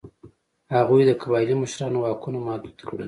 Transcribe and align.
هغوی 0.75 1.01
د 1.05 1.11
قبایلي 1.21 1.55
مشرانو 1.63 1.97
واکونه 2.01 2.37
محدود 2.47 2.75
کړل. 2.87 2.99